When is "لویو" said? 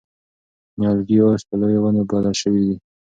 1.59-1.81